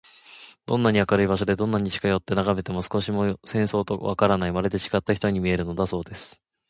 [0.65, 6.41] どんなに明るい場所で、どんなに近よってながめても、少しも変装とはわからない、まるでちがった人に見えるのだそうです。